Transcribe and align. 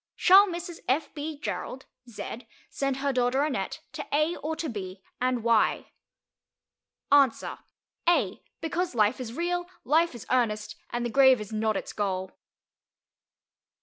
Shall 0.15 0.47
Mrs. 0.47 0.79
F. 0.87 1.13
B. 1.13 1.37
Gerald 1.39 1.85
(Z) 2.09 2.47
send 2.71 2.97
her 2.97 3.13
daughter 3.13 3.43
Annette 3.43 3.81
to 3.91 4.07
A 4.11 4.35
or 4.37 4.55
to 4.55 4.67
B, 4.67 5.03
and 5.21 5.43
why? 5.43 5.91
Answer: 7.11 7.59
A, 8.09 8.41
because 8.61 8.95
life 8.95 9.19
is 9.21 9.33
real, 9.33 9.67
life 9.83 10.15
is 10.15 10.25
earnest, 10.31 10.75
and 10.89 11.05
the 11.05 11.11
grave 11.11 11.39
is 11.39 11.53
not 11.53 11.77
its 11.77 11.93
goal. 11.93 12.31